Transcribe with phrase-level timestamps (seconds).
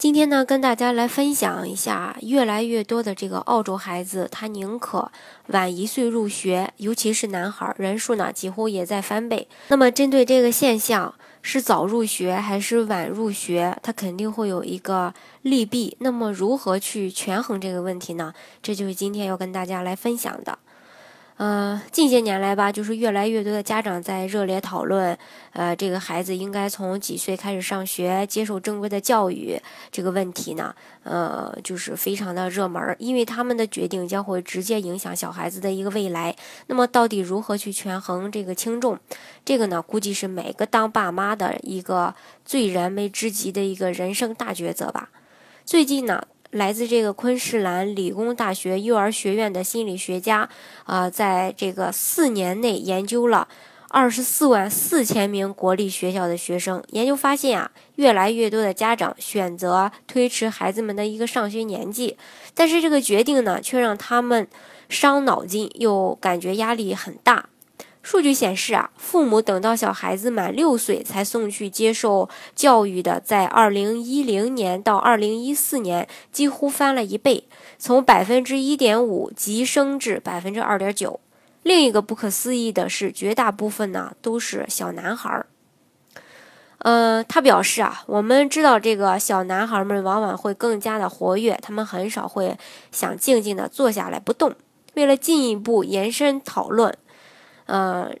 [0.00, 5.12] 今天呢，跟大家来分享一下，越来越多的这个澳洲孩子，他宁可
[5.48, 9.46] 晚一岁入学，尤其是男孩，人数呢几乎也在翻倍。
[9.68, 15.12] 那么，针对这个现象，是早入学还是晚入学，它肯定会有一个
[15.42, 15.94] 利弊。
[16.00, 18.32] 那么，如何去权衡这个问题呢？
[18.62, 20.58] 这就是今天要跟大家来分享的。
[21.40, 25.16] 呃，近些年来吧，就是越来越多的家长在热烈讨论，
[25.52, 29.58] 呃，这个孩子应该从几岁开始上学，接受正规的教育
[29.90, 36.36] 这个问题呢，呃，就是非常的热门，因为他们的决定将会直接影响小孩子的一个未来。
[36.66, 38.98] 那么，到底如何去权衡这个轻重？
[39.42, 45.08] 这个呢，估计是每个当爸妈的一个最燃眉之急的一个人生大抉择吧。
[45.64, 46.22] 最近呢。
[46.50, 50.48] 来自这个昆士兰理工大学幼儿学院的心理学家，
[50.84, 53.46] 啊，在这个四年内研究了
[53.88, 62.16] 二十四万四千名国立学校的学生，研究发现啊，越来越多的家长选择推迟孩子们的一个上学年纪，
[62.52, 64.48] 但是这个决定呢，却让他们
[64.88, 67.49] 伤脑筋，又感觉压力很大。
[68.02, 77.44] 数据显示啊，父母等到小孩子满六岁才送去接受教育的，在二零一零年到二零一四年几乎翻了一倍，
[77.78, 81.20] 从百分之一点五急升至百分之二点九。
[81.62, 85.46] 另一个不可思议的是，绝大部分呢都是小男孩儿。
[86.78, 92.56] 呃，他表示啊，我们知道这个小男孩们往往会更加的活跃，他们很少会
[92.90, 94.54] 想静静的坐下来不动。
[94.94, 96.96] 为了进一步延伸讨论。
[97.70, 98.12] 呃，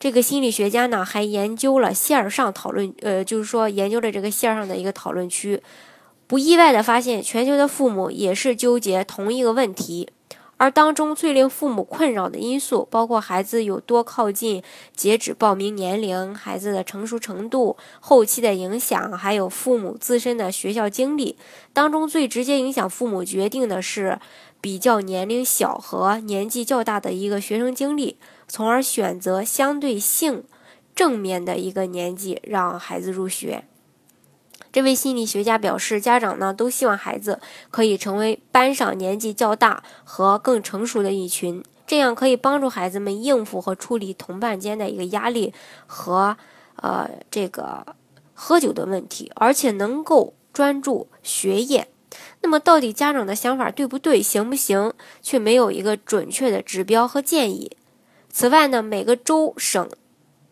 [0.00, 5.62] 这个心理学家呢还研究了线上讨论，呃，就是说研究了这个线上的一个讨论区，
[6.26, 10.08] 不意外的发现，全球的父母也是纠结同一个问题，
[10.56, 14.60] 而当中最令父母困扰的因素，包括孩子有多靠近
[14.96, 21.36] 截止报名年龄、孩子的成熟程度、后期的影响，还有父母自身的学校经历。
[21.72, 24.18] 当中最直接影响父母决定的是。
[24.66, 28.18] 比较年龄小和年纪较大的一个学生经历，
[28.48, 30.42] 从而选择相对性
[30.92, 33.62] 正面的一个年纪让孩子入学。
[34.72, 37.40] 这位心理学家表示，家长呢都希望孩子
[37.70, 45.54] 可以成为班上年纪较大和更成熟的一群，这样可以帮助孩子们应付和处理同伴间的一个压力
[45.86, 46.36] 和
[46.74, 47.86] 呃这个
[48.34, 51.86] 喝酒的问题，而且能够专注学业。
[52.42, 57.76] 那么，到底家长的想法对不对，行不行，却没有一个准确的指标和建议。
[58.30, 59.88] 此外呢，每个州省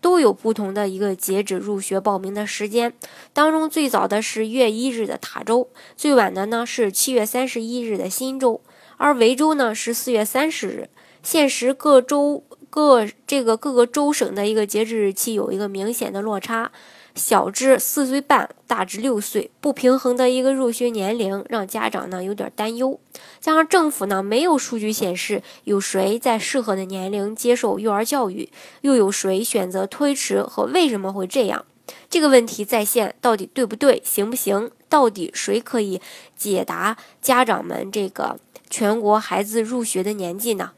[0.01, 2.93] 都有不同的一个截止入学报名的时间，
[3.33, 8.61] 当中最早的是月一日的塔州，最晚的呢是七月三十一日的新州，
[8.97, 10.89] 而维州呢是四月三十日。
[11.23, 16.71] 现实各州各这个各个州省的一个截止日期有一个明显的落差。
[17.15, 22.99] 小至四岁半，大至六岁，不平衡的一个入学年龄，让家长呢有点担忧。
[23.41, 31.65] 加上政府呢没有数据显示有谁在适合的年龄接受幼儿教育，又有谁选择推迟和为什么会这样？
[32.11, 34.71] 这个问题在线到底对不对，行不行？
[34.89, 36.01] 到底谁可以
[36.37, 38.39] 解答家长们这个
[38.69, 40.73] 全国孩子入学的年纪呢？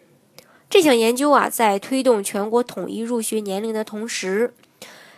[0.68, 4.52] 这项研究啊，在推动全国统一入学年龄的同时。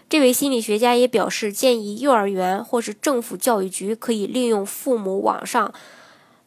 [0.08, 5.70] 这位心理学家也表示，建议幼儿园或是政府教育局可以利用父母网上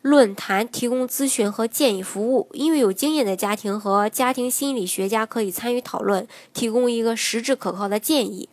[0.01, 8.49] 论坛提供咨询和建议服务，因为有经验的家庭和家庭心理学家可以参与讨论，提供一个实质可靠的建议。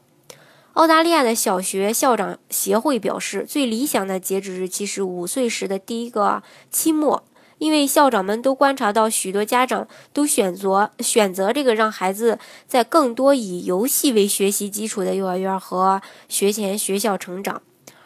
[0.75, 7.25] 澳大利亚的小学校长协会表示，最理想的截止日期是五岁时的第一个期末。
[7.59, 17.61] 因为校长们都观察到，许多家长都选择选择这个让孩子在更多以游戏为学习基础的幼儿园和学前学校成长。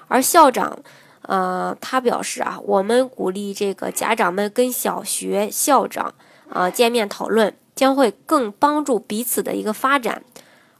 [0.08, 0.78] 而校长，
[1.22, 6.14] 呃，他表示啊，我们鼓励这个家长们跟小学校长
[6.48, 10.22] 啊见面讨论，将会更帮助彼此的一个发展，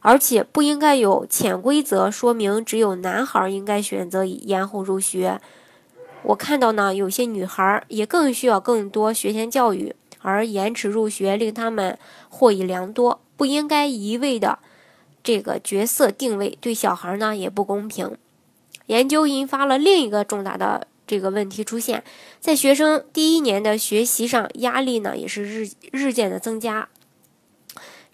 [0.01, 5.39] 而且不应该有潜规则说明只有男孩应该选择延后入学。
[6.23, 11.97] 我看到呢，有些女孩也更需要更多学前教育，而延迟入学令他们
[12.29, 14.59] 获益良多，不应该一味的
[15.21, 18.17] 这个角色定位，对小孩呢也不公平。
[18.87, 22.03] 研究引发了另一个重大的这个问题出现，
[22.39, 26.89] 在学生第一年的学习上，压力呢也是日日渐的增加。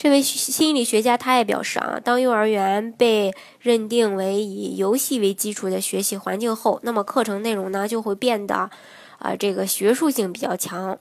[0.01, 8.69] 这位心理学家他也表示啊，当幼儿园被认定为以游戏为基础的学习环境后，那么课程内容呢就会变得
[9.17, 10.97] 啊这个学术性比较强，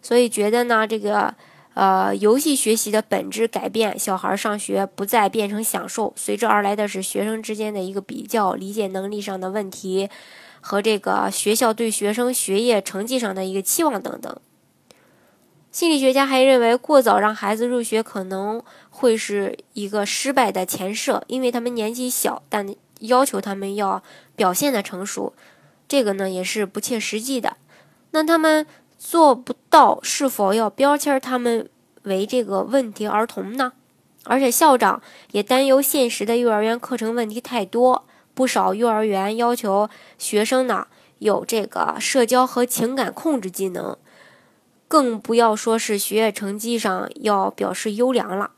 [0.00, 1.34] 所以觉得呢这个
[1.74, 10.08] 呃游戏学习的本质改变，小孩上学不再变成享受，随之而来的是学生之间的一个比较，理解能力上的问题
[10.62, 14.34] 和这个学校对学生学业成绩上的一个期望等等。
[15.74, 24.00] 心理学家还认为，过早让孩子入学可能会是一个失败的前设，因为他们年纪小，但要求他们要
[24.36, 25.34] 表现的成熟，
[25.88, 27.56] 这个呢也是不切实际的。
[28.12, 28.64] 那他们
[29.00, 31.68] 做不到，是否要标签他们
[32.04, 33.72] 为这个问题儿童呢？
[34.22, 40.86] 而且校长也担忧现实的幼儿园课程问题太多，不少幼儿园要求学生呢
[41.18, 43.98] 有这个社交和情感控制技能。
[44.94, 48.52] 更不要说是学业成绩上要表示优良了。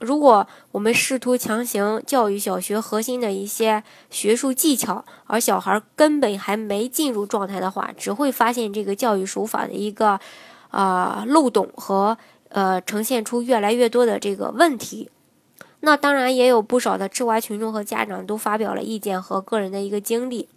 [0.00, 10.20] 如果我们试图强行教育小学核心的一些学术技巧，而小孩根本还没进入状态的话，只会发现这个教育手法的一个
[10.68, 12.18] 啊漏洞和
[12.50, 15.10] 呃呈现出越来越多的这个问题。
[15.80, 20.50] 那当然也有不少的吃瓜群众和家长都发表了意见和个人的一个经历。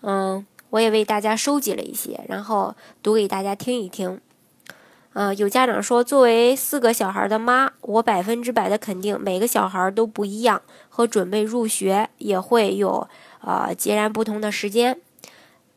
[0.00, 2.74] 嗯，我也为大家收集了一些，然后
[3.04, 4.20] 读给大家听一听。
[5.14, 13.08] 呃，有家长说，作为四个小孩的妈，我百分之百的肯定每个小孩都不一样，和准备入学也会有
[13.40, 15.00] 呃截然不同的时间。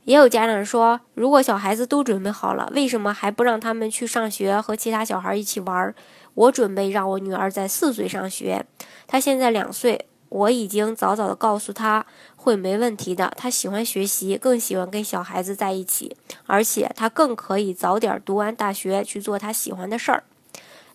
[0.04, 5.94] 也有家长说，如果小孩子都准备好了，为什么还不让他们去上学和其他小孩一起玩？
[6.34, 8.66] 我准备让我女儿在四岁上学，
[9.08, 10.06] 她现在两岁。
[10.30, 12.06] 我已经早早的告诉她
[12.42, 16.18] 会没问题的，他喜欢学习，更喜欢跟小孩子在一起，
[16.48, 20.24] 而且他更可以早点读完大学去做他喜欢的事儿。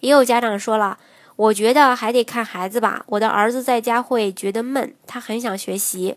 [0.00, 0.98] 也有家长说了，
[1.36, 6.16] 我觉得还得看孩子吧，我的儿子在家会觉得闷，他很想学习，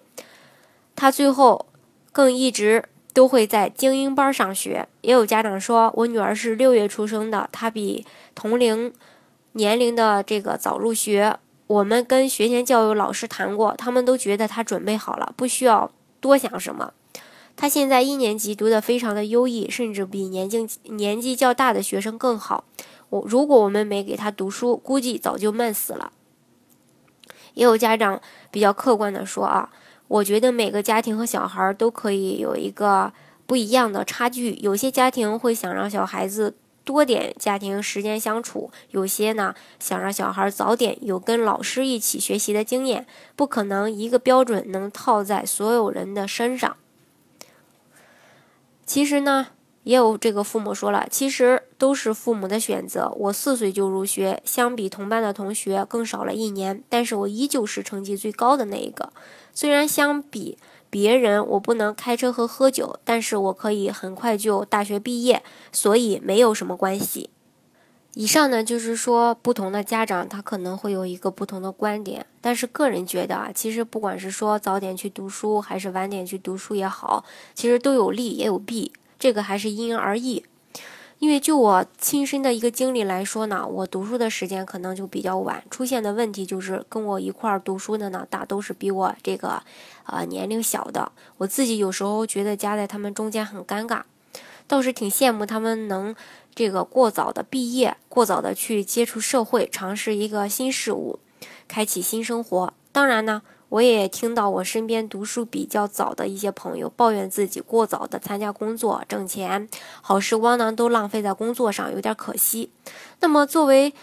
[0.95, 1.67] 他最后
[2.11, 4.87] 更一直都会在精英班上学。
[5.01, 8.03] 也有家长说，我女儿是六月出生的，她比
[8.33, 8.91] 同龄
[9.51, 11.37] 年龄的这个早入学。
[11.69, 16.93] 我们跟学前教育老师谈过，他们都觉得他准备好了，不需要多想什么。
[17.55, 22.63] 他现在一年级读得非常的优异，甚至比年纪年纪较大的学生更好。
[23.09, 26.11] 我如果我们没给他读书，估计早就闷死了。
[27.53, 28.19] 也有家长
[28.49, 29.69] 比较客观的说啊，
[30.07, 33.13] 我觉得每个家庭和小孩都可以有一个
[33.45, 36.55] 不一样的差距，有些家庭会想让小孩子。
[36.89, 43.05] 多点家庭时间相处，有些呢想让小孩早点有跟老师一起学习的经验，
[43.35, 46.77] 不可能一个标准能套在所有人的身上。
[48.87, 49.49] 其实呢，
[49.83, 53.13] 也有这个父母说了，其实都是父母的选择。
[53.15, 59.13] 我四岁就入学，相比同班的同学更少了一年，但是我依旧是成绩最高的那一个。
[59.53, 60.57] 虽然相比。
[60.89, 67.29] 别人我不能开车和喝酒，但是我可以很快就大学毕业，所以没有什么关系。
[68.15, 80.43] 以上呢就是说，不同的家长他可能会有一个不同的观点，但是个人觉得啊，其实不管是说早点去读书还是晚点去读书也好，其实都有利也有弊，这个还是因人而异。
[81.19, 89.61] 因为就我亲身的一个经历来说呢，我读书的时间可能就比较晚，出现的问题就是跟我一块儿读书的呢，大都是比我这个，
[90.05, 91.11] 呃，年龄小的。
[91.37, 94.03] 我自己有时候觉得夹在他们中间很尴尬，
[94.65, 96.15] 倒是挺羡慕他们能
[96.55, 101.19] 这个过早的毕业，过早的去接触社会，尝试一个新事物，
[101.67, 102.73] 开启新生活。
[102.99, 103.41] 当然呢。
[103.69, 109.69] 我也听到我身边读书比较早的一些朋友抱怨自己过早的参加工作挣钱，
[110.01, 112.71] 好时光呢都浪费在工作上，有点可惜。
[113.19, 113.93] 那么作为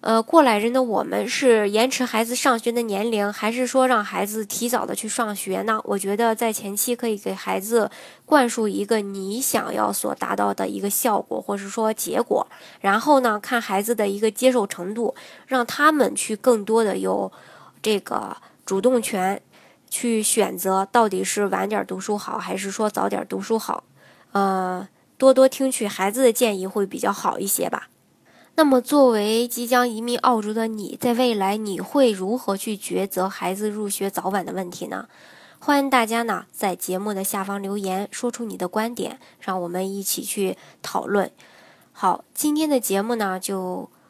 [0.00, 5.78] 呃过来人的我们，是延迟孩子上学的年龄，还是说让孩子提早的去上学呢？
[5.84, 7.90] 我觉得在前期可以给孩子
[8.24, 12.46] 灌输一个你想要所达到的一个效果，或者说结果，
[12.80, 15.14] 然后呢看孩子的一个接受程度，
[15.46, 17.30] 让他们去更多的有
[17.82, 18.36] 这个。
[18.66, 19.42] 主动权
[19.88, 23.82] 去选择到底是晚点读书好，还是说早点读书好？
[24.30, 24.86] 呃，
[25.18, 27.88] 多多听取孩子的建议会比较好一些吧。
[28.54, 35.08] 那么，作为即将移民澳洲的你，在未来你会如何去抉择孩子入学早晚的问题呢？
[35.58, 41.32] 欢迎大家呢在节目的下方留言，说出你的观点，让我们一起去讨论。
[41.90, 43.90] 好，今天的节目呢就。